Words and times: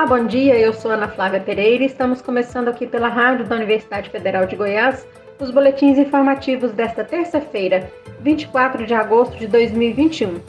Olá, 0.00 0.16
bom 0.16 0.24
dia. 0.24 0.58
Eu 0.58 0.72
sou 0.72 0.90
Ana 0.90 1.08
Flávia 1.08 1.40
Pereira 1.40 1.82
e 1.82 1.86
estamos 1.86 2.22
começando 2.22 2.68
aqui 2.68 2.86
pela 2.86 3.08
Rádio 3.08 3.44
da 3.44 3.56
Universidade 3.56 4.08
Federal 4.08 4.46
de 4.46 4.56
Goiás 4.56 5.06
os 5.38 5.50
boletins 5.50 5.98
informativos 5.98 6.72
desta 6.72 7.04
terça-feira, 7.04 7.92
24 8.18 8.86
de 8.86 8.94
agosto 8.94 9.36
de 9.36 9.46
2021. 9.46 10.40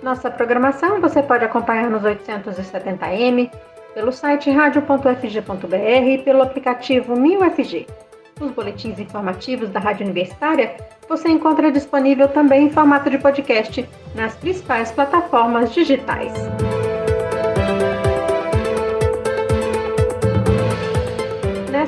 Nossa 0.00 0.30
programação 0.30 1.00
você 1.00 1.20
pode 1.24 1.44
acompanhar 1.44 1.90
nos 1.90 2.02
870m, 2.02 3.50
pelo 3.94 4.12
site 4.12 4.48
radio.fg.br 4.48 6.06
e 6.06 6.18
pelo 6.18 6.42
aplicativo 6.42 7.14
1000FG. 7.14 7.88
Os 8.40 8.52
boletins 8.52 9.00
informativos 9.00 9.70
da 9.70 9.80
Rádio 9.80 10.04
Universitária 10.04 10.76
você 11.08 11.28
encontra 11.28 11.72
disponível 11.72 12.28
também 12.28 12.66
em 12.66 12.70
formato 12.70 13.10
de 13.10 13.18
podcast 13.18 13.88
nas 14.14 14.36
principais 14.36 14.92
plataformas 14.92 15.74
digitais. 15.74 16.32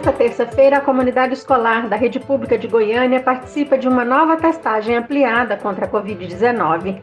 Nesta 0.06 0.23
terça-feira, 0.23 0.77
a 0.77 0.80
comunidade 0.80 1.34
escolar 1.34 1.88
da 1.88 1.96
Rede 1.96 2.20
Pública 2.20 2.56
de 2.56 2.69
Goiânia 2.69 3.19
participa 3.19 3.77
de 3.77 3.88
uma 3.88 4.05
nova 4.05 4.37
testagem 4.37 4.96
ampliada 4.96 5.56
contra 5.56 5.84
a 5.84 5.88
Covid-19. 5.88 7.02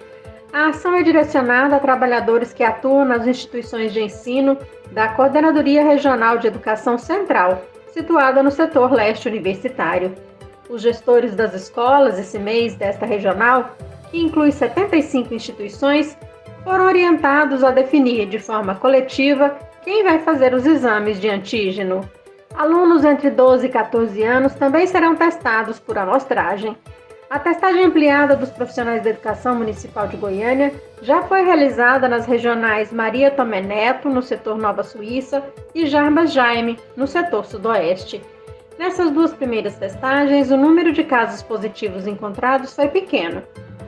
A 0.53 0.69
ação 0.69 0.95
é 0.95 1.03
direcionada 1.03 1.75
a 1.75 1.81
trabalhadores 1.81 2.53
que 2.53 2.63
atuam 2.63 3.03
nas 3.03 3.27
instituições 3.27 3.91
de 3.91 4.01
ensino 4.01 4.57
da 4.93 5.09
Coordenadoria 5.09 5.83
Regional 5.83 6.37
de 6.37 6.47
Educação 6.47 6.97
Central, 6.97 7.61
situada 7.91 8.41
no 8.41 8.49
setor 8.49 8.93
leste 8.93 9.27
universitário. 9.27 10.15
Os 10.69 10.81
gestores 10.81 11.35
das 11.35 11.53
escolas 11.53 12.17
esse 12.17 12.39
mês 12.39 12.73
desta 12.75 13.05
regional, 13.05 13.75
que 14.11 14.17
inclui 14.17 14.53
75 14.53 15.33
instituições, 15.33 16.17
foram 16.63 16.85
orientados 16.85 17.65
a 17.65 17.71
definir 17.71 18.29
de 18.29 18.39
forma 18.39 18.75
coletiva 18.75 19.57
quem 19.83 20.05
vai 20.05 20.19
fazer 20.19 20.53
os 20.53 20.65
exames 20.65 21.19
de 21.19 21.27
antígeno. 21.29 22.09
Alunos 22.55 23.03
entre 23.03 23.29
12 23.31 23.65
e 23.65 23.69
14 23.69 24.23
anos 24.23 24.53
também 24.53 24.85
serão 24.85 25.15
testados 25.15 25.79
por 25.79 25.97
amostragem. 25.97 26.77
A 27.29 27.39
testagem 27.39 27.83
ampliada 27.83 28.35
dos 28.35 28.51
profissionais 28.51 29.01
da 29.03 29.09
educação 29.09 29.55
municipal 29.55 30.07
de 30.07 30.15
Goiânia 30.17 30.71
já 31.01 31.23
foi 31.23 31.43
realizada 31.43 32.07
nas 32.07 32.27
regionais 32.27 32.93
Maria 32.93 33.31
Tomé 33.31 33.59
Neto, 33.59 34.07
no 34.07 34.21
setor 34.21 34.55
Nova 34.55 34.83
Suíça, 34.83 35.43
e 35.73 35.87
Jarbas 35.87 36.31
Jaime, 36.31 36.77
no 36.95 37.07
setor 37.07 37.43
Sudoeste. 37.45 38.21
Nessas 38.77 39.09
duas 39.09 39.33
primeiras 39.33 39.75
testagens, 39.77 40.51
o 40.51 40.57
número 40.57 40.93
de 40.93 41.03
casos 41.03 41.41
positivos 41.41 42.05
encontrados 42.05 42.75
foi 42.75 42.87
pequeno. 42.87 43.41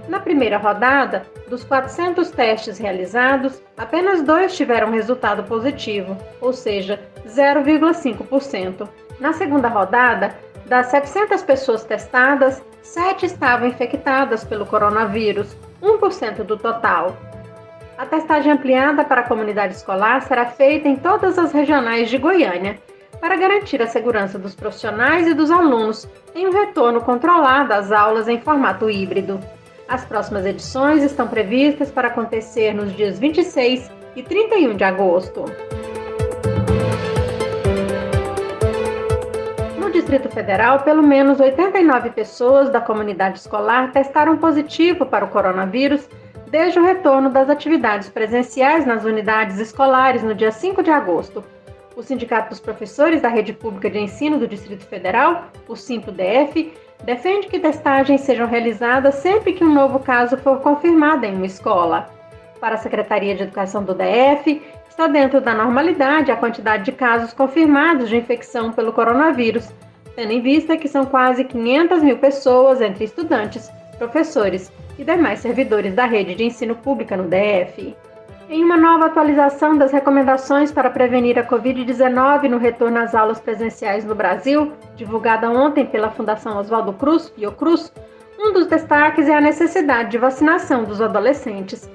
Na 0.08 0.20
primeira 0.20 0.58
rodada, 0.58 1.24
dos 1.48 1.64
400 1.64 2.30
testes 2.32 2.78
realizados, 2.78 3.62
apenas 3.76 4.22
dois 4.22 4.56
tiveram 4.56 4.92
resultado 4.92 5.44
positivo, 5.44 6.16
ou 6.40 6.54
seja, 6.54 7.00
0,5%. 7.28 8.88
Na 9.20 9.34
segunda 9.34 9.68
rodada, 9.68 10.36
das 10.68 10.88
700 10.88 11.42
pessoas 11.42 11.84
testadas, 11.84 12.64
7 12.82 13.26
estavam 13.26 13.68
infectadas 13.68 14.44
pelo 14.44 14.66
coronavírus, 14.66 15.56
1% 15.82 16.44
do 16.44 16.58
total. 16.58 17.16
A 17.98 18.06
testagem 18.06 18.52
ampliada 18.52 19.04
para 19.06 19.22
a 19.22 19.28
comunidade 19.28 19.74
escolar 19.74 20.22
será 20.22 20.46
feita 20.46 20.88
em 20.88 20.96
todas 20.98 21.40
as 21.40 21.52
regionais 21.52 22.10
de 22.10 22.18
Goiânia, 22.18 22.78
para 23.20 23.38
garantir 23.38 23.82
a 23.82 23.88
segurança 23.88 24.38
dos 24.38 24.54
profissionais 24.54 25.26
e 25.28 25.34
dos 25.34 25.50
alunos 25.50 26.08
em 26.36 26.48
um 26.48 26.52
retorno 26.52 27.02
controlado 27.02 27.74
às 27.74 27.92
aulas 27.92 28.28
em 28.28 28.40
formato 28.40 28.90
híbrido. 28.90 29.40
As 29.88 30.04
próximas 30.04 30.46
edições 30.48 31.04
estão 31.04 31.28
previstas 31.28 31.92
para 31.92 32.08
acontecer 32.08 32.74
nos 32.74 32.92
dias 32.96 33.20
26 33.20 33.92
e 34.16 34.24
31 34.24 34.76
de 34.76 34.84
agosto. 34.84 35.46
No 39.80 39.92
Distrito 39.92 40.28
Federal, 40.30 40.80
pelo 40.80 41.04
menos 41.04 41.40
89 41.40 42.10
pessoas 42.10 42.72
da 42.72 42.82
comunidade 42.82 43.38
escolar 43.38 43.92
testaram 43.92 44.38
positivo 44.38 45.06
para 45.06 45.24
o 45.24 45.30
coronavírus 45.30 46.10
desde 46.50 46.80
o 46.80 46.84
retorno 46.84 47.30
das 47.30 47.48
atividades 47.48 48.10
presenciais 48.10 48.88
nas 48.88 49.06
unidades 49.06 49.60
escolares 49.60 50.24
no 50.24 50.34
dia 50.34 50.52
5 50.52 50.82
de 50.82 50.90
agosto. 50.90 51.44
O 51.96 52.02
Sindicato 52.02 52.50
dos 52.50 52.60
Professores 52.60 53.22
da 53.22 53.30
Rede 53.30 53.54
Pública 53.54 53.90
de 53.90 54.00
Ensino 54.00 54.40
do 54.40 54.48
Distrito 54.48 54.86
Federal, 54.86 55.46
o 55.68 55.76
SIMPO-DF, 55.76 56.74
defende 57.04 57.48
que 57.48 57.60
testagens 57.60 58.22
sejam 58.22 58.48
realizadas 58.48 59.16
sempre 59.16 59.54
que 59.54 59.64
um 59.64 59.74
novo 59.74 60.00
caso 60.00 60.38
for 60.38 60.60
confirmado 60.60 61.26
em 61.26 61.36
uma 61.36 61.46
escola. 61.46 62.08
Para 62.60 62.76
a 62.76 62.80
Secretaria 62.80 63.36
de 63.36 63.44
Educação 63.44 63.84
do 63.84 63.94
DF, 63.94 64.62
está 64.90 65.08
dentro 65.08 65.42
da 65.42 65.54
normalidade 65.54 66.32
a 66.32 66.38
quantidade 66.38 66.86
de 66.86 66.92
casos 66.94 67.34
confirmados 67.34 68.10
de 68.10 68.16
infecção 68.16 68.72
pelo 68.72 68.94
coronavírus, 68.94 69.70
tendo 70.16 70.32
em 70.32 70.42
vista 70.42 70.78
que 70.78 70.88
são 70.88 71.06
quase 71.06 71.44
500 71.44 72.02
mil 72.02 72.18
pessoas 72.18 72.82
entre 72.82 73.04
estudantes, 73.04 73.70
professores 73.98 74.72
e 74.98 75.04
demais 75.04 75.40
servidores 75.40 75.94
da 75.94 76.06
rede 76.06 76.36
de 76.36 76.46
ensino 76.46 76.76
pública 76.76 77.18
no 77.18 77.28
DF. 77.28 77.96
Em 78.56 78.64
uma 78.64 78.78
nova 78.78 79.08
atualização 79.08 79.78
das 79.78 79.92
recomendações 79.92 80.72
para 80.72 80.90
prevenir 80.90 81.38
a 81.38 81.44
Covid-19 81.44 82.48
no 82.48 82.58
retorno 82.58 83.00
às 83.00 83.14
aulas 83.14 83.38
presenciais 83.38 84.06
no 84.06 84.16
Brasil, 84.16 84.72
divulgada 84.96 85.50
ontem 85.50 85.86
pela 85.86 86.10
Fundação 86.10 86.58
Oswaldo 86.58 86.94
Cruz, 86.94 87.28
Fiocruz, 87.36 87.92
um 88.40 88.54
dos 88.54 88.66
destaques 88.68 89.28
é 89.28 89.34
a 89.34 89.42
necessidade 89.42 90.12
de 90.12 90.18
vacinação 90.18 90.86
dos 90.86 91.02
adolescentes. 91.02 91.92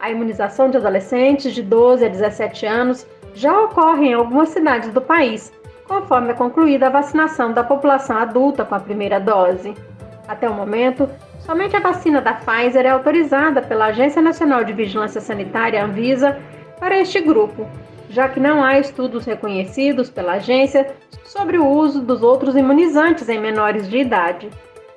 A 0.00 0.10
imunização 0.10 0.70
de 0.70 0.78
adolescentes 0.78 1.52
de 1.52 1.62
12 1.62 2.06
a 2.06 2.08
17 2.08 2.64
anos 2.64 3.06
já 3.34 3.60
ocorre 3.60 4.06
em 4.06 4.14
algumas 4.14 4.48
cidades 4.48 4.90
do 4.90 5.02
país, 5.02 5.52
conforme 5.86 6.30
é 6.30 6.34
concluída 6.34 6.86
a 6.86 6.90
vacinação 6.90 7.52
da 7.52 7.62
população 7.62 8.16
adulta 8.16 8.64
com 8.64 8.74
a 8.74 8.80
primeira 8.80 9.20
dose. 9.20 9.74
Até 10.26 10.48
o 10.48 10.54
momento, 10.54 11.06
Somente 11.48 11.74
a 11.74 11.80
vacina 11.80 12.20
da 12.20 12.34
Pfizer 12.34 12.84
é 12.84 12.90
autorizada 12.90 13.62
pela 13.62 13.86
Agência 13.86 14.20
Nacional 14.20 14.64
de 14.64 14.74
Vigilância 14.74 15.18
Sanitária, 15.18 15.82
Anvisa, 15.82 16.38
para 16.78 17.00
este 17.00 17.22
grupo, 17.22 17.66
já 18.10 18.28
que 18.28 18.38
não 18.38 18.62
há 18.62 18.78
estudos 18.78 19.24
reconhecidos 19.24 20.10
pela 20.10 20.34
agência 20.34 20.94
sobre 21.24 21.56
o 21.56 21.66
uso 21.66 22.02
dos 22.02 22.22
outros 22.22 22.54
imunizantes 22.54 23.30
em 23.30 23.40
menores 23.40 23.88
de 23.88 23.96
idade. 23.96 24.50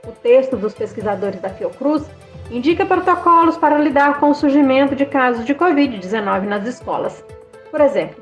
O 0.05 0.11
texto 0.11 0.57
dos 0.57 0.73
pesquisadores 0.73 1.39
da 1.39 1.49
Fiocruz 1.49 2.05
indica 2.51 2.85
protocolos 2.85 3.57
para 3.57 3.77
lidar 3.77 4.19
com 4.19 4.31
o 4.31 4.35
surgimento 4.35 4.93
de 4.93 5.05
casos 5.05 5.45
de 5.45 5.55
Covid-19 5.55 6.41
nas 6.47 6.67
escolas. 6.67 7.23
Por 7.71 7.79
exemplo, 7.79 8.20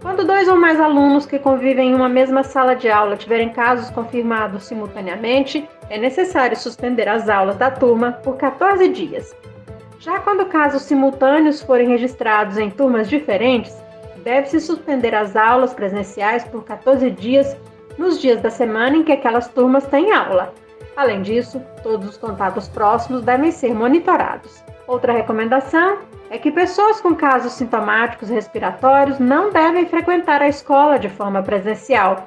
quando 0.00 0.24
dois 0.24 0.48
ou 0.48 0.56
mais 0.56 0.78
alunos 0.78 1.26
que 1.26 1.38
convivem 1.38 1.90
em 1.90 1.94
uma 1.94 2.08
mesma 2.08 2.42
sala 2.42 2.74
de 2.74 2.88
aula 2.88 3.16
tiverem 3.16 3.50
casos 3.50 3.90
confirmados 3.90 4.64
simultaneamente, 4.64 5.68
é 5.90 5.98
necessário 5.98 6.56
suspender 6.56 7.08
as 7.08 7.28
aulas 7.28 7.56
da 7.56 7.70
turma 7.70 8.12
por 8.12 8.36
14 8.36 8.88
dias. 8.88 9.34
Já 9.98 10.20
quando 10.20 10.46
casos 10.46 10.82
simultâneos 10.82 11.60
forem 11.60 11.88
registrados 11.88 12.56
em 12.56 12.70
turmas 12.70 13.08
diferentes, 13.08 13.76
deve-se 14.22 14.60
suspender 14.60 15.14
as 15.14 15.34
aulas 15.34 15.74
presenciais 15.74 16.44
por 16.44 16.64
14 16.64 17.10
dias 17.10 17.56
nos 17.96 18.20
dias 18.20 18.40
da 18.40 18.50
semana 18.50 18.96
em 18.96 19.02
que 19.02 19.12
aquelas 19.12 19.48
turmas 19.48 19.84
têm 19.86 20.12
aula. 20.12 20.54
Além 20.96 21.22
disso, 21.22 21.60
todos 21.82 22.10
os 22.10 22.16
contatos 22.16 22.68
próximos 22.68 23.22
devem 23.22 23.50
ser 23.50 23.74
monitorados. 23.74 24.62
Outra 24.88 25.12
recomendação 25.12 25.98
é 26.30 26.38
que 26.38 26.50
pessoas 26.50 26.98
com 26.98 27.14
casos 27.14 27.52
sintomáticos 27.52 28.30
respiratórios 28.30 29.18
não 29.18 29.52
devem 29.52 29.84
frequentar 29.84 30.40
a 30.40 30.48
escola 30.48 30.98
de 30.98 31.10
forma 31.10 31.42
presencial. 31.42 32.26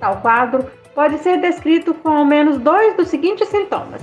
Tal 0.00 0.16
quadro 0.16 0.68
pode 0.92 1.18
ser 1.18 1.40
descrito 1.40 1.94
com 1.94 2.10
ao 2.10 2.24
menos 2.24 2.58
dois 2.58 2.96
dos 2.96 3.06
seguintes 3.06 3.48
sintomas: 3.48 4.02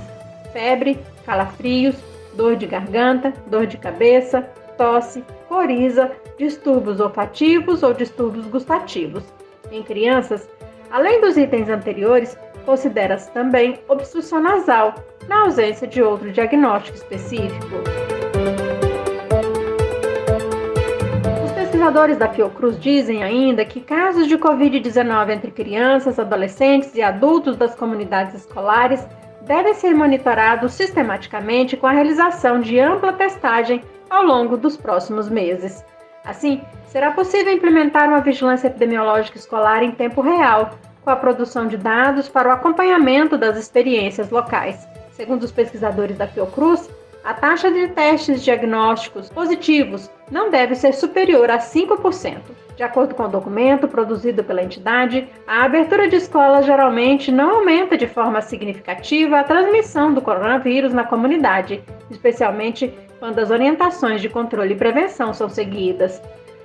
febre, 0.53 0.97
calafrios, 1.25 1.97
dor 2.33 2.55
de 2.55 2.65
garganta, 2.65 3.33
dor 3.47 3.67
de 3.67 3.77
cabeça, 3.77 4.41
tosse, 4.77 5.21
coriza, 5.49 6.09
distúrbios 6.39 7.01
olfativos 7.01 7.83
ou 7.83 7.93
distúrbios 7.93 8.47
gustativos. 8.47 9.23
Em 9.69 9.83
crianças, 9.83 10.47
além 10.91 11.19
dos 11.19 11.35
itens 11.35 11.67
anteriores, 11.67 12.37
considera-se 12.65 13.29
também 13.31 13.81
obstrução 13.89 14.39
nasal, 14.39 14.95
na 15.27 15.41
ausência 15.41 15.87
de 15.87 16.01
outro 16.01 16.31
diagnóstico 16.31 16.97
específico. 16.97 17.67
pesquisadores 21.87 22.17
da 22.17 22.27
Fiocruz 22.27 22.77
dizem 22.79 23.23
ainda 23.23 23.63
que 23.63 23.79
casos 23.79 24.27
de 24.27 24.37
Covid-19 24.37 25.29
entre 25.29 25.51
crianças, 25.51 26.19
adolescentes 26.19 26.93
e 26.95 27.01
adultos 27.01 27.55
das 27.55 27.75
comunidades 27.75 28.33
escolares 28.35 29.07
devem 29.43 29.73
ser 29.73 29.93
monitorados 29.93 30.73
sistematicamente 30.73 31.77
com 31.77 31.87
a 31.87 31.91
realização 31.91 32.59
de 32.59 32.77
ampla 32.77 33.13
testagem 33.13 33.81
ao 34.09 34.23
longo 34.23 34.57
dos 34.57 34.75
próximos 34.75 35.29
meses. 35.29 35.85
Assim, 36.25 36.61
será 36.87 37.11
possível 37.11 37.53
implementar 37.53 38.09
uma 38.09 38.19
vigilância 38.19 38.67
epidemiológica 38.67 39.37
escolar 39.37 39.81
em 39.81 39.91
tempo 39.91 40.19
real, 40.19 40.71
com 41.05 41.09
a 41.09 41.15
produção 41.15 41.67
de 41.67 41.77
dados 41.77 42.27
para 42.27 42.49
o 42.49 42.51
acompanhamento 42.51 43.37
das 43.37 43.57
experiências 43.57 44.29
locais. 44.29 44.85
Segundo 45.17 45.41
os 45.41 45.51
pesquisadores 45.51 46.15
da 46.15 46.27
Fiocruz, 46.27 46.87
a 47.23 47.33
taxa 47.33 47.71
de 47.71 47.87
testes 47.87 48.43
diagnósticos 48.43 49.29
positivos 49.29 50.11
não 50.31 50.51
deve 50.51 50.75
ser 50.75 50.93
superior 50.93 51.49
a 51.49 51.57
5%. 51.57 52.37
De 52.75 52.83
acordo 52.83 53.15
com 53.15 53.23
o 53.23 53.27
documento 53.27 53.87
produzido 53.87 54.43
pela 54.43 54.61
entidade, 54.61 55.27
a 55.47 55.63
abertura 55.63 56.07
de 56.07 56.17
escolas 56.17 56.67
geralmente 56.67 57.31
não 57.31 57.55
aumenta 57.55 57.97
de 57.97 58.05
forma 58.05 58.41
significativa 58.41 59.39
a 59.39 59.43
transmissão 59.43 60.13
do 60.13 60.21
coronavírus 60.21 60.93
na 60.93 61.03
comunidade, 61.03 61.83
especialmente 62.11 62.93
quando 63.17 63.39
as 63.39 63.49
orientações 63.49 64.21
de 64.21 64.29
controle 64.29 64.75
e 64.75 64.77
prevenção 64.77 65.33
são 65.33 65.49
seguidas. 65.49 66.21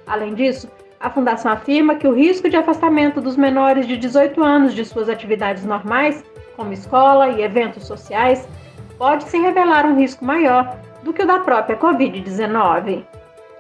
Além 0.06 0.34
disso, 0.34 0.70
a 1.00 1.08
Fundação 1.08 1.50
afirma 1.50 1.94
que 1.94 2.06
o 2.06 2.14
risco 2.14 2.50
de 2.50 2.56
afastamento 2.58 3.18
dos 3.18 3.34
menores 3.34 3.88
de 3.88 3.96
18 3.96 4.44
anos 4.44 4.74
de 4.74 4.84
suas 4.84 5.08
atividades 5.08 5.64
normais, 5.64 6.22
como 6.56 6.72
escola 6.72 7.28
e 7.28 7.42
eventos 7.42 7.86
sociais, 7.86 8.48
pode 8.98 9.24
se 9.24 9.38
revelar 9.38 9.86
um 9.86 9.96
risco 9.96 10.24
maior 10.24 10.76
do 11.02 11.12
que 11.12 11.22
o 11.22 11.26
da 11.26 11.40
própria 11.40 11.76
Covid-19. 11.76 13.04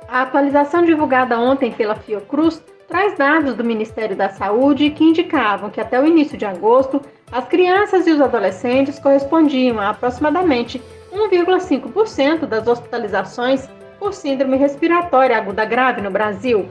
A 0.08 0.22
atualização 0.22 0.84
divulgada 0.84 1.38
ontem 1.38 1.72
pela 1.72 1.94
Fiocruz 1.94 2.62
traz 2.86 3.16
dados 3.16 3.54
do 3.54 3.64
Ministério 3.64 4.14
da 4.14 4.28
Saúde 4.28 4.90
que 4.90 5.04
indicavam 5.04 5.70
que 5.70 5.80
até 5.80 5.98
o 5.98 6.06
início 6.06 6.36
de 6.36 6.44
agosto, 6.44 7.00
as 7.30 7.46
crianças 7.46 8.06
e 8.06 8.10
os 8.10 8.20
adolescentes 8.20 8.98
correspondiam 8.98 9.80
a 9.80 9.88
aproximadamente 9.88 10.82
1,5% 11.10 12.46
das 12.46 12.66
hospitalizações 12.66 13.68
por 13.98 14.12
síndrome 14.12 14.56
respiratória 14.56 15.36
aguda 15.36 15.64
grave 15.64 16.02
no 16.02 16.10
Brasil, 16.10 16.68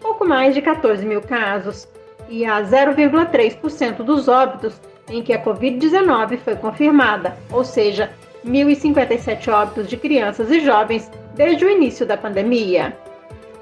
pouco 0.00 0.24
mais 0.24 0.54
de 0.54 0.62
14 0.62 1.04
mil 1.04 1.20
casos, 1.22 1.88
e 2.28 2.44
a 2.44 2.62
0,3% 2.62 3.96
dos 3.96 4.28
óbitos 4.28 4.80
em 5.08 5.22
que 5.22 5.32
a 5.32 5.42
Covid-19 5.42 6.38
foi 6.38 6.56
confirmada, 6.56 7.36
ou 7.50 7.64
seja, 7.64 8.10
1.057 8.44 9.48
óbitos 9.52 9.88
de 9.88 9.96
crianças 9.96 10.50
e 10.50 10.60
jovens 10.60 11.10
desde 11.34 11.64
o 11.64 11.70
início 11.70 12.06
da 12.06 12.16
pandemia. 12.16 12.96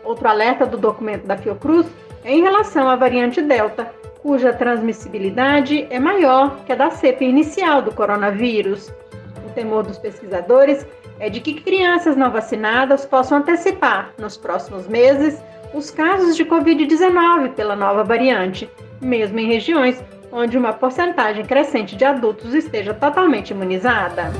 Outro 0.05 0.29
alerta 0.29 0.67
do 0.67 0.77
documento 0.77 1.27
da 1.27 1.37
Fiocruz 1.37 1.87
é 2.25 2.33
em 2.33 2.43
relação 2.43 2.89
à 2.89 2.97
variante 2.97 3.41
Delta, 3.41 3.93
cuja 4.21 4.53
transmissibilidade 4.53 5.87
é 5.91 5.99
maior 5.99 6.57
que 6.65 6.73
a 6.73 6.77
da 6.77 6.91
cepa 6.91 7.25
inicial 7.25 7.83
do 7.83 7.93
coronavírus. 7.93 8.93
O 9.47 9.51
temor 9.55 9.85
dos 9.85 9.99
pesquisadores 9.99 10.87
é 11.19 11.29
de 11.29 11.41
que 11.41 11.61
crianças 11.61 12.17
não 12.17 12.31
vacinadas 12.31 13.05
possam 13.05 13.39
antecipar, 13.39 14.13
nos 14.19 14.37
próximos 14.37 14.87
meses, 14.89 15.41
os 15.75 15.91
casos 15.91 16.37
de 16.37 16.45
Covid-19 16.45 17.53
pela 17.55 17.75
nova 17.75 18.05
variante, 18.05 18.71
mesmo 19.01 19.39
em 19.39 19.47
regiões 19.47 20.03
onde 20.33 20.57
uma 20.57 20.73
porcentagem 20.73 21.45
crescente 21.45 21.95
de 21.95 22.05
adultos 22.05 22.55
esteja 22.55 22.95
totalmente 22.95 23.51
imunizada. 23.51 24.33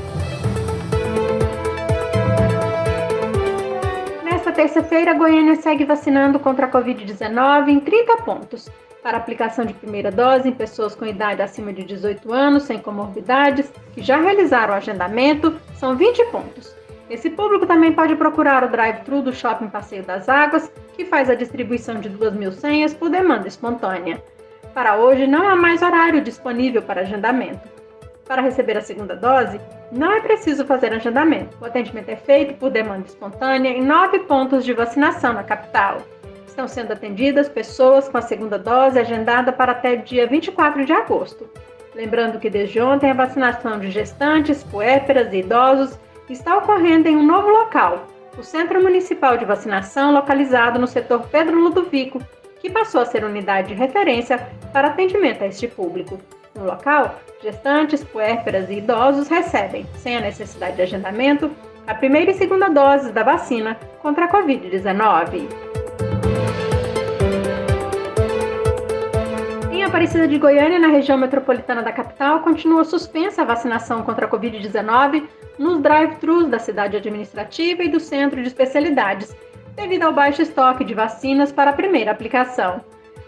Nesta 4.23 4.51
terça-feira, 4.51 5.13
Goiânia 5.13 5.55
segue 5.55 5.85
vacinando 5.85 6.39
contra 6.39 6.65
a 6.65 6.71
Covid-19 6.71 7.69
em 7.69 7.79
30 7.79 8.17
pontos. 8.17 8.69
Para 9.03 9.17
aplicação 9.17 9.65
de 9.65 9.73
primeira 9.73 10.09
dose 10.09 10.49
em 10.49 10.53
pessoas 10.53 10.95
com 10.95 11.05
idade 11.05 11.41
acima 11.41 11.71
de 11.71 11.83
18 11.83 12.33
anos, 12.33 12.63
sem 12.63 12.79
comorbidades, 12.79 13.71
que 13.93 14.01
já 14.01 14.17
realizaram 14.17 14.73
o 14.73 14.77
agendamento, 14.77 15.55
são 15.75 15.95
20 15.95 16.25
pontos. 16.31 16.73
Esse 17.09 17.29
público 17.29 17.67
também 17.67 17.91
pode 17.91 18.15
procurar 18.15 18.63
o 18.63 18.69
drive-thru 18.69 19.21
do 19.21 19.33
Shopping 19.33 19.67
Passeio 19.67 20.03
das 20.03 20.29
Águas, 20.29 20.71
que 20.95 21.05
faz 21.05 21.29
a 21.29 21.35
distribuição 21.35 21.99
de 21.99 22.07
2 22.07 22.33
mil 22.33 22.51
senhas 22.53 22.93
por 22.93 23.09
demanda 23.09 23.47
espontânea. 23.47 24.23
Para 24.73 24.97
hoje, 24.97 25.27
não 25.27 25.47
há 25.47 25.55
mais 25.55 25.81
horário 25.83 26.21
disponível 26.21 26.81
para 26.81 27.01
agendamento. 27.01 27.69
Para 28.25 28.41
receber 28.41 28.77
a 28.77 28.81
segunda 28.81 29.15
dose, 29.15 29.59
não 29.91 30.11
é 30.11 30.19
preciso 30.21 30.65
fazer 30.65 30.91
agendamento. 30.93 31.55
O 31.61 31.65
atendimento 31.65 32.09
é 32.09 32.15
feito 32.15 32.55
por 32.55 32.71
demanda 32.71 33.05
espontânea 33.05 33.69
em 33.69 33.83
nove 33.83 34.19
pontos 34.19 34.65
de 34.65 34.73
vacinação 34.73 35.33
na 35.33 35.43
capital. 35.43 35.97
Estão 36.47 36.67
sendo 36.67 36.93
atendidas 36.93 37.47
pessoas 37.47 38.09
com 38.09 38.17
a 38.17 38.21
segunda 38.21 38.57
dose 38.57 38.99
agendada 38.99 39.51
para 39.51 39.73
até 39.73 39.95
dia 39.95 40.25
24 40.25 40.85
de 40.85 40.93
agosto. 40.93 41.47
Lembrando 41.93 42.39
que 42.39 42.49
desde 42.49 42.81
ontem 42.81 43.11
a 43.11 43.13
vacinação 43.15 43.79
de 43.79 43.91
gestantes, 43.91 44.63
puérperas 44.63 45.31
e 45.31 45.37
idosos 45.37 45.99
está 46.29 46.57
ocorrendo 46.57 47.07
em 47.07 47.15
um 47.15 47.25
novo 47.25 47.49
local, 47.49 48.07
o 48.37 48.41
Centro 48.41 48.81
Municipal 48.81 49.37
de 49.37 49.45
Vacinação, 49.45 50.11
localizado 50.11 50.79
no 50.79 50.87
setor 50.87 51.27
Pedro 51.27 51.59
Ludovico, 51.59 52.19
que 52.63 52.69
passou 52.69 53.01
a 53.01 53.05
ser 53.05 53.25
unidade 53.25 53.67
de 53.67 53.73
referência 53.73 54.47
para 54.71 54.87
atendimento 54.87 55.43
a 55.43 55.47
este 55.47 55.67
público. 55.67 56.17
No 56.55 56.63
local, 56.63 57.19
gestantes, 57.41 58.01
puérperas 58.05 58.69
e 58.69 58.75
idosos 58.75 59.27
recebem, 59.27 59.85
sem 59.97 60.15
a 60.15 60.21
necessidade 60.21 60.77
de 60.77 60.83
agendamento, 60.83 61.51
a 61.85 61.93
primeira 61.93 62.31
e 62.31 62.33
segunda 62.35 62.69
doses 62.69 63.11
da 63.11 63.21
vacina 63.21 63.77
contra 64.01 64.25
a 64.25 64.31
Covid-19. 64.31 65.45
Em 69.69 69.83
Aparecida 69.83 70.25
de 70.25 70.37
Goiânia, 70.37 70.79
na 70.79 70.87
região 70.87 71.17
metropolitana 71.17 71.83
da 71.83 71.91
capital, 71.91 72.39
continua 72.39 72.85
suspensa 72.85 73.41
a 73.41 73.45
vacinação 73.45 74.03
contra 74.03 74.25
a 74.25 74.29
Covid-19 74.29 75.27
nos 75.59 75.81
drive-thrus 75.81 76.47
da 76.47 76.59
cidade 76.59 76.95
administrativa 76.95 77.83
e 77.83 77.89
do 77.89 77.99
centro 77.99 78.41
de 78.41 78.47
especialidades, 78.47 79.35
devido 79.75 80.03
ao 80.03 80.13
baixo 80.13 80.41
estoque 80.41 80.83
de 80.83 80.93
vacinas 80.93 81.51
para 81.51 81.71
a 81.71 81.73
primeira 81.73 82.11
aplicação. 82.11 82.81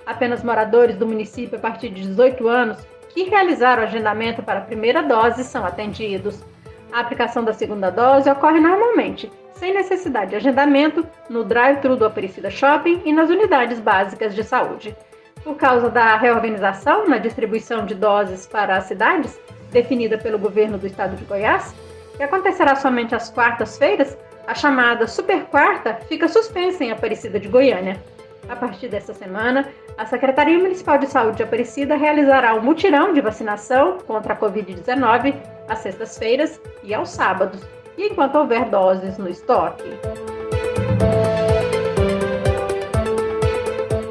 Apenas 0.05 0.43
moradores 0.43 0.95
do 0.95 1.07
município 1.07 1.57
a 1.57 1.61
partir 1.61 1.89
de 1.89 2.01
18 2.01 2.47
anos 2.47 2.77
que 3.09 3.23
realizaram 3.23 3.83
agendamento 3.83 4.43
para 4.43 4.59
a 4.59 4.63
primeira 4.63 5.01
dose 5.01 5.43
são 5.43 5.65
atendidos. 5.65 6.43
A 6.91 6.99
aplicação 6.99 7.43
da 7.43 7.53
segunda 7.53 7.89
dose 7.89 8.29
ocorre 8.29 8.59
normalmente, 8.59 9.31
sem 9.53 9.73
necessidade 9.73 10.31
de 10.31 10.35
agendamento, 10.35 11.05
no 11.29 11.43
drive-thru 11.43 11.95
do 11.95 12.05
Aparecida 12.05 12.49
Shopping 12.49 13.01
e 13.05 13.13
nas 13.13 13.29
unidades 13.29 13.79
básicas 13.79 14.35
de 14.35 14.43
saúde. 14.43 14.95
Por 15.43 15.55
causa 15.55 15.89
da 15.89 16.17
reorganização 16.17 17.07
na 17.07 17.17
distribuição 17.17 17.85
de 17.85 17.95
doses 17.95 18.45
para 18.45 18.77
as 18.77 18.85
cidades, 18.85 19.39
definida 19.71 20.17
pelo 20.17 20.39
governo 20.39 20.77
do 20.77 20.87
estado 20.87 21.15
de 21.15 21.23
Goiás, 21.25 21.73
que 22.17 22.23
acontecerá 22.23 22.75
somente 22.75 23.15
às 23.15 23.29
quartas-feiras, 23.29 24.17
a 24.47 24.53
chamada 24.53 25.07
Super 25.07 25.45
Quarta 25.45 25.95
fica 26.07 26.27
suspensa 26.27 26.83
em 26.83 26.91
Aparecida 26.91 27.39
de 27.39 27.47
Goiânia. 27.47 28.01
A 28.47 28.55
partir 28.55 28.87
desta 28.87 29.13
semana, 29.13 29.67
a 29.97 30.05
Secretaria 30.05 30.59
Municipal 30.59 30.99
de 30.99 31.07
Saúde 31.07 31.37
de 31.37 31.43
Aparecida 31.43 31.95
realizará 31.95 32.53
um 32.53 32.61
mutirão 32.61 33.11
de 33.11 33.21
vacinação 33.21 33.97
contra 34.05 34.33
a 34.33 34.37
Covid-19 34.37 35.35
às 35.67 35.79
sextas-feiras 35.79 36.61
e 36.83 36.93
aos 36.93 37.09
sábados, 37.09 37.59
e 37.97 38.07
enquanto 38.07 38.35
houver 38.35 38.65
doses 38.65 39.17
no 39.17 39.27
estoque. 39.27 39.89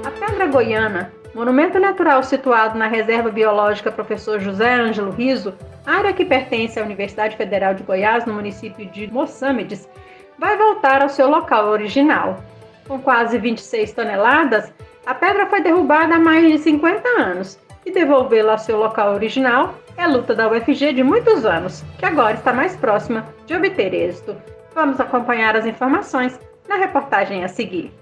A 0.04 0.10
Pedra 0.10 0.46
Goiana, 0.46 1.12
monumento 1.32 1.78
natural 1.78 2.24
situado 2.24 2.76
na 2.76 2.88
Reserva 2.88 3.30
Biológica 3.30 3.92
Professor 3.92 4.40
José 4.40 4.74
Ângelo 4.74 5.12
Riso, 5.12 5.54
área 5.86 6.12
que 6.12 6.24
pertence 6.24 6.80
à 6.80 6.82
Universidade 6.82 7.36
Federal 7.36 7.74
de 7.74 7.84
Goiás, 7.84 8.24
no 8.24 8.34
município 8.34 8.86
de 8.86 9.06
Moçâmedes, 9.12 9.88
vai 10.38 10.56
voltar 10.56 11.02
ao 11.02 11.08
seu 11.08 11.28
local 11.28 11.68
original. 11.68 12.42
Com 12.86 12.98
quase 12.98 13.38
26 13.38 13.92
toneladas, 13.92 14.72
a 15.06 15.14
pedra 15.14 15.46
foi 15.46 15.62
derrubada 15.62 16.16
há 16.16 16.18
mais 16.18 16.50
de 16.50 16.58
50 16.58 17.08
anos 17.20 17.58
e 17.84 17.92
devolvê-la 17.92 18.52
ao 18.52 18.58
seu 18.58 18.78
local 18.78 19.14
original 19.14 19.74
é 19.96 20.06
luta 20.06 20.34
da 20.34 20.50
UFG 20.50 20.92
de 20.92 21.02
muitos 21.04 21.44
anos, 21.44 21.84
que 21.98 22.04
agora 22.04 22.34
está 22.34 22.52
mais 22.52 22.76
próxima 22.76 23.24
de 23.46 23.54
obter 23.54 23.94
êxito. 23.94 24.34
Vamos 24.74 24.98
acompanhar 24.98 25.56
as 25.56 25.66
informações 25.66 26.38
na 26.68 26.76
reportagem 26.76 27.44
a 27.44 27.48
seguir. 27.48 27.92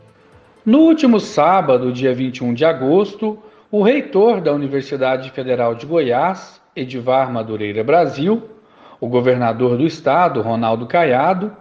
No 0.65 0.79
último 0.79 1.21
sábado, 1.21 1.93
dia 1.93 2.15
21 2.15 2.55
de 2.55 2.65
agosto, 2.65 3.39
o 3.71 3.83
reitor 3.83 4.41
da 4.41 4.53
Universidade 4.53 5.31
Federal 5.31 5.75
de 5.75 5.85
Goiás, 5.85 6.61
Edivar 6.75 7.31
Madureira 7.31 7.85
Brasil, 7.85 8.43
o 9.01 9.09
governador 9.09 9.77
do 9.77 9.85
estado, 9.85 10.41
Ronaldo 10.41 10.87
Caiado, 10.87 11.55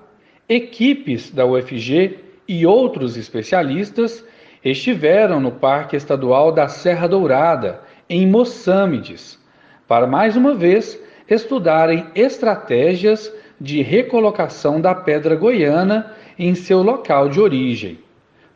equipes 0.54 1.32
da 1.32 1.46
UFG 1.46 2.20
e 2.46 2.66
outros 2.66 3.16
especialistas 3.16 4.22
estiveram 4.62 5.40
no 5.40 5.54
Parque 5.54 5.96
Estadual 5.96 6.52
da 6.52 6.68
Serra 6.68 7.08
Dourada, 7.08 7.80
em 8.10 8.28
Moçâmedes, 8.28 9.40
para 9.88 10.06
mais 10.06 10.36
uma 10.36 10.54
vez 10.54 11.02
estudarem 11.30 12.06
estratégias 12.14 13.34
de 13.62 13.82
recolocação 13.82 14.82
da 14.82 14.94
pedra 14.94 15.38
goiana 15.38 16.14
em 16.38 16.54
seu 16.54 16.84
local 16.84 17.30
de 17.30 17.40
origem. 17.40 18.00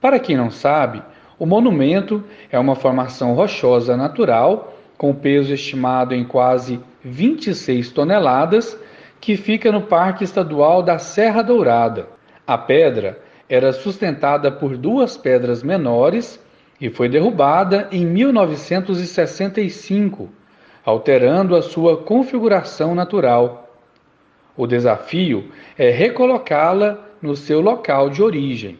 Para 0.01 0.19
quem 0.19 0.35
não 0.35 0.51
sabe, 0.51 1.01
o 1.39 1.45
monumento 1.45 2.21
é 2.51 2.59
uma 2.59 2.75
formação 2.75 3.33
rochosa 3.35 3.95
natural 3.95 4.77
com 4.97 5.15
peso 5.15 5.53
estimado 5.53 6.13
em 6.13 6.25
quase 6.25 6.77
26 7.05 7.91
toneladas 7.91 8.77
que 9.25 9.35
fica 9.35 9.71
no 9.71 9.81
Parque 9.81 10.23
Estadual 10.23 10.83
da 10.83 10.99
Serra 10.99 11.41
Dourada. 11.41 12.09
A 12.45 12.59
pedra 12.59 13.19
era 13.49 13.73
sustentada 13.73 14.51
por 14.51 14.77
duas 14.77 15.17
pedras 15.17 15.63
menores 15.63 16.39
e 16.79 16.91
foi 16.91 17.09
derrubada 17.09 17.87
em 17.91 18.05
1965, 18.05 20.29
alterando 20.85 21.55
a 21.55 21.63
sua 21.63 21.97
configuração 21.97 22.93
natural. 22.93 23.75
O 24.55 24.67
desafio 24.67 25.49
é 25.75 25.89
recolocá-la 25.89 26.99
no 27.19 27.35
seu 27.35 27.61
local 27.61 28.11
de 28.11 28.21
origem. 28.21 28.77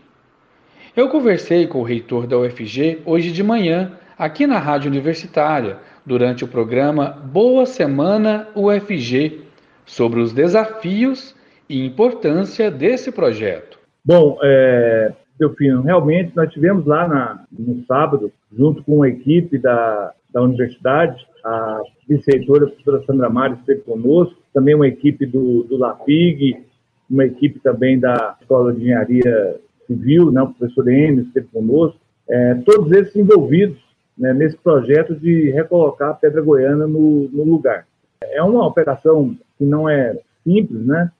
Eu 0.95 1.09
conversei 1.09 1.65
com 1.65 1.79
o 1.79 1.83
reitor 1.83 2.27
da 2.27 2.37
UFG 2.37 3.01
hoje 3.03 3.31
de 3.31 3.41
manhã, 3.41 3.93
aqui 4.15 4.45
na 4.45 4.59
Rádio 4.59 4.91
Universitária, 4.91 5.79
durante 6.05 6.43
o 6.43 6.47
programa 6.47 7.07
Boa 7.07 7.65
Semana 7.65 8.47
UFG, 8.53 9.44
sobre 9.85 10.19
os 10.19 10.33
desafios 10.33 11.35
e 11.69 11.85
importância 11.85 12.69
desse 12.69 13.11
projeto. 13.11 13.79
Bom, 14.03 14.37
é, 14.43 15.11
Delfino, 15.39 15.81
realmente 15.81 16.31
nós 16.35 16.51
tivemos 16.51 16.85
lá 16.85 17.07
na, 17.07 17.45
no 17.51 17.83
sábado, 17.85 18.31
junto 18.55 18.83
com 18.83 19.03
a 19.03 19.09
equipe 19.09 19.57
da, 19.57 20.13
da 20.31 20.41
universidade, 20.41 21.25
a 21.43 21.81
vice-reitora, 22.07 22.65
a 22.65 22.69
professora 22.69 23.03
Sandra 23.05 23.29
Mari, 23.29 23.55
esteve 23.55 23.81
conosco, 23.81 24.35
também 24.53 24.75
uma 24.75 24.87
equipe 24.87 25.25
do, 25.25 25.63
do 25.63 25.77
LAPIG, 25.77 26.65
uma 27.09 27.25
equipe 27.25 27.59
também 27.59 27.99
da 27.99 28.35
Escola 28.41 28.73
de 28.73 28.81
Engenharia 28.81 29.59
Civil, 29.85 30.31
né, 30.31 30.41
o 30.41 30.53
professor 30.53 30.87
Enes 30.87 31.27
esteve 31.27 31.47
conosco, 31.47 31.99
é, 32.27 32.55
todos 32.65 32.91
esses 32.91 33.15
envolvidos 33.15 33.77
né, 34.17 34.33
nesse 34.33 34.57
projeto 34.57 35.13
de 35.15 35.51
recolocar 35.51 36.11
a 36.11 36.13
Pedra 36.13 36.41
Goiana 36.41 36.87
no, 36.87 37.29
no, 37.29 37.43
lugar. 37.43 37.85
É 38.21 38.41
uma 38.41 38.65
operação 38.65 39.37
que 39.57 39.63
não 39.63 39.89
é 39.89 40.17
simples, 40.43 40.85
né? 40.85 41.11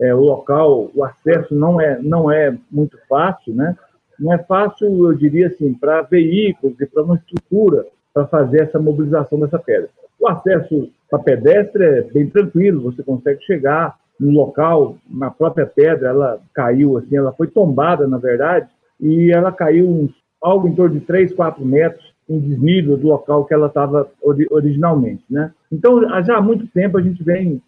É, 0.00 0.14
o 0.14 0.20
local, 0.20 0.90
o 0.94 1.04
acesso 1.04 1.54
não 1.54 1.80
é, 1.80 2.00
não 2.00 2.30
é 2.30 2.56
muito 2.70 2.98
fácil, 3.08 3.54
né? 3.54 3.76
Não 4.18 4.32
é 4.32 4.38
fácil, 4.38 5.06
eu 5.06 5.14
diria 5.14 5.48
assim, 5.48 5.72
para 5.74 6.02
veículos 6.02 6.78
e 6.80 6.86
para 6.86 7.02
uma 7.02 7.16
estrutura 7.16 7.86
para 8.12 8.26
fazer 8.26 8.62
essa 8.62 8.78
mobilização 8.78 9.38
dessa 9.40 9.58
pedra. 9.58 9.88
O 10.18 10.28
acesso 10.28 10.90
para 11.08 11.18
pedestre 11.18 11.84
é 11.84 12.02
bem 12.02 12.28
tranquilo, 12.28 12.82
você 12.82 13.02
consegue 13.02 13.42
chegar 13.42 13.98
no 14.18 14.30
local, 14.30 14.96
na 15.08 15.30
própria 15.30 15.66
pedra, 15.66 16.10
ela 16.10 16.40
caiu 16.52 16.98
assim, 16.98 17.16
ela 17.16 17.32
foi 17.32 17.46
tombada, 17.46 18.06
na 18.06 18.18
verdade, 18.18 18.68
e 19.00 19.32
ela 19.32 19.50
caiu 19.50 19.88
uns, 19.88 20.12
algo 20.42 20.68
em 20.68 20.74
torno 20.74 20.98
de 20.98 21.06
3, 21.06 21.32
4 21.32 21.64
metros 21.64 22.04
em 22.28 22.38
desnível 22.38 22.96
do 22.96 23.08
local 23.08 23.44
que 23.44 23.54
ela 23.54 23.66
estava 23.66 24.08
originalmente, 24.22 25.24
né? 25.28 25.52
Então, 25.72 26.00
já 26.22 26.36
há 26.36 26.40
muito 26.40 26.66
tempo 26.68 26.96
a 26.96 27.02
gente 27.02 27.22
vem 27.24 27.60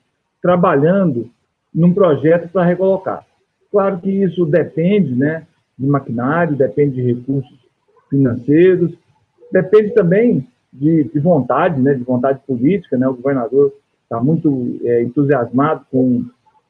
trabalhando 0.43 1.31
num 1.73 1.95
projeto 1.95 2.49
para 2.49 2.65
recolocar. 2.65 3.25
Claro 3.71 3.99
que 3.99 4.11
isso 4.11 4.45
depende, 4.45 5.15
né, 5.15 5.47
de 5.79 5.87
maquinário, 5.87 6.57
depende 6.57 6.97
de 6.97 7.15
recursos 7.15 7.59
financeiros, 8.11 8.93
depende 9.51 9.95
também 9.95 10.47
de, 10.71 11.05
de 11.05 11.21
vontade, 11.21 11.81
né, 11.81 11.95
de 11.95 12.03
vontade 12.03 12.41
política, 12.47 12.99
né? 12.99 13.09
O 13.09 13.15
governador 13.15 13.73
está 14.03 14.21
muito 14.23 14.79
é, 14.85 15.03
entusiasmado 15.03 15.87
com, 15.91 16.27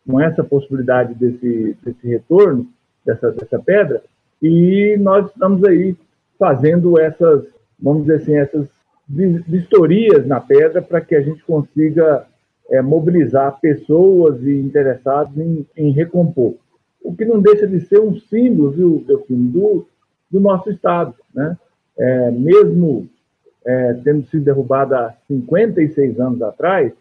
com 0.07 0.21
essa 0.21 0.45
possibilidade 0.45 1.15
desse, 1.15 1.77
desse 1.83 2.07
retorno 2.07 2.69
dessa, 3.05 3.33
dessa 3.33 3.59
pedra 3.59 4.03
e 4.41 4.97
nós 5.01 5.27
estamos 5.27 5.63
aí 5.65 5.97
fazendo 6.39 6.99
essas, 6.99 7.45
vamos 7.81 8.03
dizer 8.03 8.17
assim, 8.17 8.37
essas 8.37 8.69
vistorias 9.09 10.27
na 10.27 10.41
pedra 10.41 10.81
para 10.81 11.01
que 11.01 11.15
a 11.15 11.21
gente 11.21 11.43
consiga 11.45 12.27
é, 12.71 12.81
mobilizar 12.81 13.61
pessoas 13.61 14.43
e 14.43 14.61
interessados 14.61 15.37
em, 15.37 15.67
em, 15.77 15.91
recompor. 15.91 16.55
O 17.03 17.15
que 17.15 17.25
não 17.25 17.41
deixa 17.41 17.67
de 17.67 17.81
ser 17.81 18.01
um 18.01 18.17
símbolo, 18.17 18.71
viu, 18.71 19.05
Delfim, 19.07 19.51
do, 19.51 19.87
do 20.31 20.41
nosso 20.41 20.71
Estado. 20.71 21.15
Né? 21.35 21.57
É, 21.99 22.31
mesmo 22.31 23.09
é, 23.65 23.95
tendo 24.05 24.27
sido 24.27 24.45
derrubada 24.45 24.99
há 24.99 25.15
56 25.29 26.19
anos 26.21 26.43
atrás, 26.43 26.93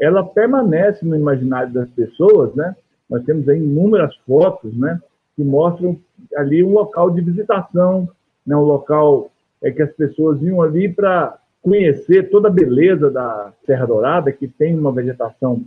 ela 0.00 0.24
permanece 0.24 1.04
no 1.04 1.14
imaginário 1.14 1.72
das 1.72 1.88
pessoas, 1.90 2.54
né? 2.54 2.74
Nós 3.08 3.24
temos 3.24 3.48
aí 3.48 3.58
inúmeras 3.58 4.14
fotos, 4.26 4.76
né, 4.76 5.00
que 5.36 5.44
mostram 5.44 5.98
ali 6.36 6.64
um 6.64 6.72
local 6.72 7.10
de 7.10 7.20
visitação, 7.20 8.08
né, 8.46 8.56
um 8.56 8.64
local 8.64 9.30
é 9.62 9.70
que 9.70 9.82
as 9.82 9.92
pessoas 9.92 10.42
iam 10.42 10.60
ali 10.60 10.92
para 10.92 11.38
conhecer 11.64 12.28
toda 12.28 12.48
a 12.48 12.52
beleza 12.52 13.10
da 13.10 13.50
Serra 13.64 13.86
Dourada, 13.86 14.30
que 14.30 14.46
tem 14.46 14.78
uma 14.78 14.92
vegetação 14.92 15.64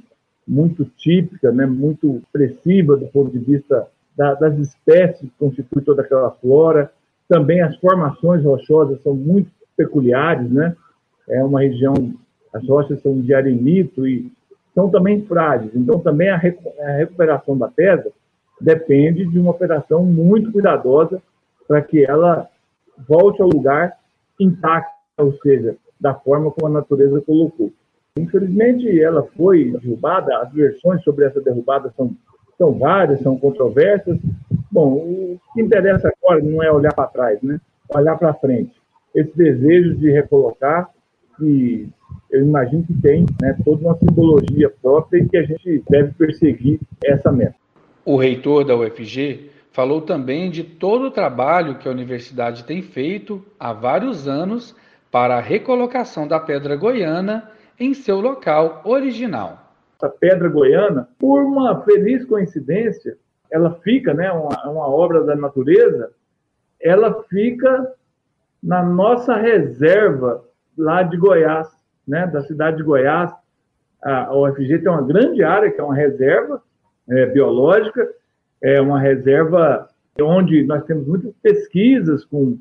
muito 0.47 0.85
típica, 0.95 1.51
né, 1.51 1.65
muito 1.65 2.17
expressiva 2.17 2.95
do 2.95 3.07
ponto 3.07 3.31
de 3.31 3.39
vista 3.39 3.87
da, 4.15 4.35
das 4.35 4.57
espécies 4.59 5.21
que 5.21 5.37
constituem 5.39 5.83
toda 5.83 6.03
aquela 6.03 6.29
flora. 6.31 6.91
Também 7.27 7.61
as 7.61 7.75
formações 7.77 8.43
rochosas 8.43 9.01
são 9.01 9.15
muito 9.15 9.49
peculiares, 9.75 10.49
né? 10.49 10.75
É 11.27 11.43
uma 11.43 11.61
região, 11.61 12.13
as 12.53 12.65
rochas 12.67 13.01
são 13.01 13.19
de 13.19 13.33
arenito 13.33 14.07
e 14.07 14.31
são 14.73 14.89
também 14.89 15.25
frágeis. 15.25 15.71
Então, 15.75 15.99
também 15.99 16.29
a, 16.29 16.37
recuperação 16.37 17.57
da 17.57 17.67
pedra 17.67 18.11
depende 18.61 19.25
de 19.25 19.39
uma 19.39 19.51
operação 19.51 20.05
muito 20.05 20.51
cuidadosa 20.51 21.21
para 21.67 21.81
que 21.81 22.05
ela 22.05 22.47
volte 23.07 23.41
ao 23.41 23.49
lugar 23.49 23.97
intacta, 24.39 24.91
ou 25.17 25.33
seja, 25.39 25.75
da 25.99 26.13
forma 26.13 26.51
como 26.51 26.67
a 26.67 26.79
natureza 26.79 27.21
colocou. 27.21 27.71
Infelizmente, 28.17 28.99
ela 29.01 29.23
foi 29.37 29.71
derrubada, 29.71 30.37
as 30.39 30.51
versões 30.51 31.03
sobre 31.03 31.25
essa 31.25 31.39
derrubada 31.39 31.93
são, 31.95 32.15
são 32.57 32.73
várias, 32.73 33.21
são 33.21 33.37
controversas. 33.37 34.17
Bom, 34.71 34.93
o 34.93 35.39
que 35.53 35.61
interessa 35.61 36.11
agora 36.21 36.41
não 36.41 36.63
é 36.63 36.71
olhar 36.71 36.93
para 36.93 37.07
trás, 37.07 37.41
né? 37.41 37.59
olhar 37.93 38.17
para 38.17 38.33
frente 38.33 38.71
esse 39.17 39.35
desejo 39.35 39.95
de 39.95 40.11
recolocar, 40.11 40.89
que 41.37 41.89
eu 42.29 42.41
imagino 42.43 42.83
que 42.83 42.93
tem 43.01 43.25
né, 43.41 43.57
toda 43.65 43.81
uma 43.81 43.97
simbologia 43.97 44.69
própria 44.81 45.19
e 45.19 45.27
que 45.27 45.37
a 45.37 45.43
gente 45.43 45.83
deve 45.89 46.11
perseguir 46.13 46.79
essa 47.03 47.31
meta. 47.31 47.55
O 48.05 48.17
reitor 48.17 48.63
da 48.63 48.75
UFG 48.75 49.49
falou 49.71 50.01
também 50.01 50.51
de 50.51 50.63
todo 50.63 51.05
o 51.05 51.11
trabalho 51.11 51.77
que 51.79 51.87
a 51.87 51.91
universidade 51.91 52.63
tem 52.63 52.81
feito 52.81 53.43
há 53.59 53.73
vários 53.73 54.27
anos 54.27 54.75
para 55.11 55.37
a 55.37 55.41
recolocação 55.41 56.27
da 56.27 56.39
pedra 56.39 56.75
goiana 56.75 57.49
em 57.79 57.93
seu 57.93 58.19
local 58.19 58.81
original. 58.85 59.59
A 60.01 60.09
pedra 60.09 60.47
goiana, 60.49 61.07
por 61.17 61.43
uma 61.43 61.81
feliz 61.81 62.25
coincidência, 62.25 63.17
ela 63.51 63.75
fica, 63.83 64.13
né, 64.13 64.31
uma, 64.31 64.69
uma 64.69 64.87
obra 64.87 65.23
da 65.23 65.35
natureza, 65.35 66.11
ela 66.79 67.23
fica 67.23 67.91
na 68.61 68.83
nossa 68.83 69.35
reserva 69.35 70.43
lá 70.77 71.01
de 71.03 71.17
Goiás, 71.17 71.67
né, 72.07 72.27
da 72.27 72.41
cidade 72.43 72.77
de 72.77 72.83
Goiás. 72.83 73.31
A 74.03 74.35
UFG 74.35 74.79
tem 74.79 74.91
uma 74.91 75.01
grande 75.01 75.43
área 75.43 75.71
que 75.71 75.79
é 75.79 75.83
uma 75.83 75.95
reserva 75.95 76.61
é, 77.09 77.25
biológica, 77.27 78.07
é 78.61 78.79
uma 78.81 78.99
reserva 78.99 79.87
onde 80.21 80.63
nós 80.63 80.83
temos 80.83 81.07
muitas 81.07 81.33
pesquisas 81.41 82.25
com, 82.25 82.57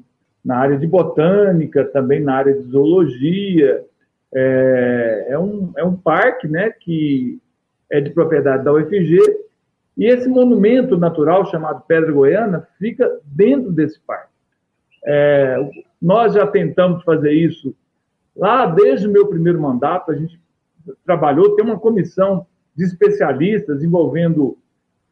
na 0.46 0.58
área 0.58 0.78
de 0.78 0.86
botânica, 0.86 1.84
também 1.86 2.20
na 2.20 2.36
área 2.36 2.54
de 2.54 2.70
zoologia. 2.70 3.84
É, 4.32 5.26
é, 5.30 5.38
um, 5.38 5.72
é 5.76 5.84
um 5.84 5.96
parque 5.96 6.46
né, 6.46 6.70
que 6.70 7.40
é 7.90 8.00
de 8.00 8.10
propriedade 8.10 8.64
da 8.64 8.72
UFG, 8.72 9.18
e 9.96 10.06
esse 10.06 10.28
monumento 10.28 10.96
natural 10.96 11.46
chamado 11.46 11.82
Pedra 11.88 12.12
Goiana 12.12 12.68
fica 12.78 13.18
dentro 13.24 13.72
desse 13.72 13.98
parque. 14.00 14.30
É, 15.04 15.56
nós 16.00 16.34
já 16.34 16.46
tentamos 16.46 17.02
fazer 17.02 17.32
isso 17.32 17.74
lá 18.36 18.66
desde 18.66 19.08
o 19.08 19.10
meu 19.10 19.26
primeiro 19.26 19.60
mandato, 19.60 20.12
a 20.12 20.14
gente 20.14 20.40
trabalhou, 21.04 21.56
tem 21.56 21.64
uma 21.64 21.78
comissão 21.78 22.46
de 22.76 22.84
especialistas 22.84 23.82
envolvendo 23.82 24.56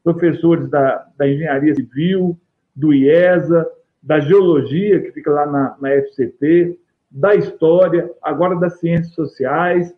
professores 0.05 0.69
da, 0.69 1.07
da 1.17 1.27
engenharia 1.27 1.75
civil, 1.75 2.39
do 2.77 2.93
IESA, 2.93 3.67
da 4.05 4.21
geologia, 4.21 5.01
que 5.01 5.13
fica 5.13 5.31
lá 5.31 5.47
na, 5.47 5.77
na 5.81 5.91
FCT, 6.03 6.79
da 7.11 7.35
história, 7.35 8.11
agora 8.23 8.55
das 8.57 8.79
ciências 8.79 9.15
sociais, 9.15 9.95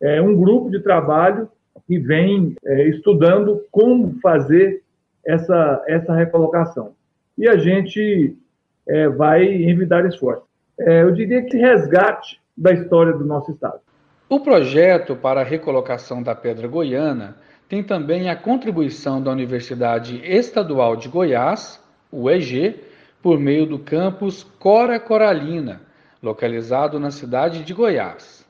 é 0.00 0.20
um 0.20 0.36
grupo 0.36 0.70
de 0.70 0.80
trabalho 0.80 1.48
que 1.86 1.98
vem 1.98 2.54
é, 2.64 2.88
estudando 2.88 3.64
como 3.70 4.18
fazer 4.20 4.82
essa, 5.24 5.82
essa 5.88 6.14
recolocação. 6.14 6.92
E 7.38 7.48
a 7.48 7.56
gente 7.56 8.36
é, 8.86 9.08
vai 9.08 9.46
envidar 9.46 10.04
esforços. 10.04 10.44
É, 10.78 11.02
eu 11.02 11.12
diria 11.12 11.42
que 11.42 11.56
resgate 11.56 12.38
da 12.54 12.72
história 12.72 13.12
do 13.14 13.24
nosso 13.24 13.50
Estado. 13.52 13.80
O 14.28 14.40
projeto 14.40 15.16
para 15.16 15.40
a 15.40 15.44
recolocação 15.44 16.22
da 16.22 16.34
Pedra 16.34 16.68
Goiana 16.68 17.36
tem 17.68 17.82
também 17.82 18.28
a 18.28 18.36
contribuição 18.36 19.22
da 19.22 19.30
Universidade 19.30 20.20
Estadual 20.24 20.96
de 20.96 21.08
Goiás, 21.08 21.80
UEG, 22.12 22.76
por 23.26 23.40
meio 23.40 23.66
do 23.66 23.76
campus 23.76 24.44
Cora 24.44 25.00
Coralina, 25.00 25.80
localizado 26.22 27.00
na 27.00 27.10
cidade 27.10 27.64
de 27.64 27.74
Goiás. 27.74 28.46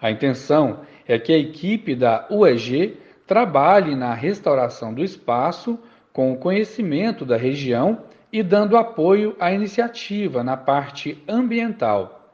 A 0.00 0.12
intenção 0.12 0.82
é 1.08 1.18
que 1.18 1.32
a 1.32 1.36
equipe 1.36 1.92
da 1.96 2.28
UEG 2.30 3.00
trabalhe 3.26 3.96
na 3.96 4.14
restauração 4.14 4.94
do 4.94 5.02
espaço 5.02 5.76
com 6.12 6.32
o 6.32 6.36
conhecimento 6.36 7.24
da 7.24 7.36
região 7.36 8.04
e 8.32 8.44
dando 8.44 8.76
apoio 8.76 9.34
à 9.40 9.52
iniciativa 9.52 10.44
na 10.44 10.56
parte 10.56 11.20
ambiental. 11.26 12.30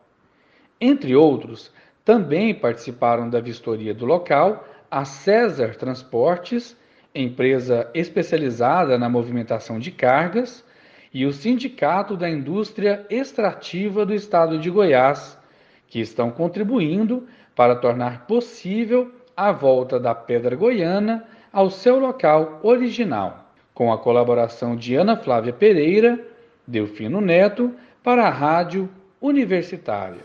Entre 0.79 1.17
outros, 1.17 1.73
também 2.05 2.55
participaram 2.55 3.31
da 3.31 3.41
vistoria 3.41 3.95
do 3.95 4.05
local 4.05 4.69
a 4.91 5.07
César 5.07 5.75
Transportes, 5.75 6.77
empresa 7.15 7.91
especializada 7.95 8.99
na 8.99 9.09
movimentação 9.09 9.79
de 9.79 9.91
cargas, 9.91 10.68
e 11.13 11.25
o 11.25 11.33
Sindicato 11.33 12.17
da 12.17 12.29
Indústria 12.29 13.07
Extrativa 13.09 14.05
do 14.05 14.15
Estado 14.15 14.59
de 14.59 14.71
Goiás, 14.71 15.39
que 15.87 16.01
estão 16.01 16.31
contribuindo 16.31 17.27
para 17.55 17.77
tornar 17.77 18.27
possível 18.27 19.11
a 19.37 19.53
volta 19.53 19.99
da 19.99 20.15
Pedra 20.15 20.55
Goiana 20.55 21.25
ao 21.53 21.71
seu 21.71 21.99
local 21.99 22.61
original, 22.63 23.51
com 23.73 23.93
a 23.93 23.99
colaboração 23.99 24.77
de 24.77 24.95
Ana 24.95 25.17
Flávia 25.17 25.53
Pereira, 25.53 26.19
Delfino 26.67 27.21
Neto, 27.21 27.73
para 28.03 28.27
a 28.27 28.31
Rádio 28.31 28.89
Universitária. 29.21 30.21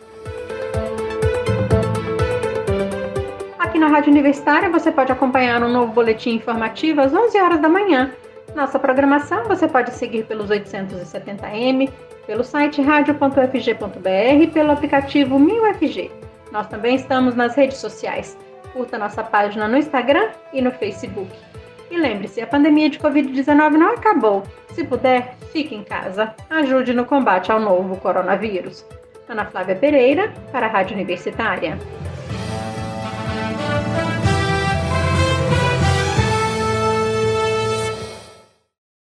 Aqui 3.58 3.80
na 3.80 3.88
Rádio 3.88 4.12
Universitária 4.12 4.70
você 4.70 4.92
pode 4.92 5.12
acompanhar 5.12 5.64
um 5.64 5.72
novo 5.72 5.94
boletim 5.94 6.32
informativo 6.32 7.02
às 7.02 7.14
11 7.14 7.40
horas 7.40 7.62
da 7.62 7.70
manhã. 7.70 8.12
Nossa 8.56 8.78
programação 8.78 9.46
você 9.46 9.68
pode 9.68 9.92
seguir 9.92 10.26
pelos 10.26 10.50
870m, 10.50 11.90
pelo 12.28 12.44
site 12.44 12.82
radio.fg.br 12.82 14.42
e 14.42 14.48
pelo 14.48 14.72
aplicativo 14.72 15.40
1000FG. 15.40 16.12
Nós 16.52 16.68
também 16.68 16.96
estamos 16.96 17.36
nas 17.36 17.56
redes 17.56 17.78
sociais. 17.78 18.38
Curta 18.72 18.98
nossa 18.98 19.24
página 19.24 19.68
no 19.68 19.78
Instagram 19.78 20.30
e 20.54 20.62
no 20.62 20.72
Facebook. 20.72 21.32
E 21.90 21.98
lembre-se, 21.98 22.42
a 22.42 22.48
pandemia 22.48 22.90
de 22.90 23.00
Covid-19 23.00 23.72
não 23.72 23.94
acabou. 23.94 24.44
Se 24.72 24.84
puder, 24.84 25.36
fique 25.52 25.76
em 25.76 25.84
casa. 25.84 26.34
Ajude 26.50 26.94
no 26.94 27.06
combate 27.06 27.52
ao 27.52 27.60
novo 27.60 27.98
coronavírus. 27.98 28.86
Ana 29.28 29.46
Flávia 29.46 29.76
Pereira, 29.76 30.32
para 30.52 30.68
a 30.68 30.70
Rádio 30.70 30.96
Universitária. 30.96 31.78